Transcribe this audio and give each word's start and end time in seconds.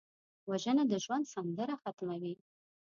وژنه 0.49 0.83
د 0.91 0.93
ژوند 1.03 1.25
سندره 1.33 1.75
ختموي 1.81 2.33